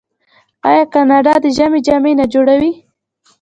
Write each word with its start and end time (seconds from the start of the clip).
آیا 0.69 0.83
کاناډا 0.93 1.33
د 1.43 1.45
ژمي 1.57 1.79
جامې 1.87 2.13
نه 2.19 2.25
جوړوي؟ 2.33 2.71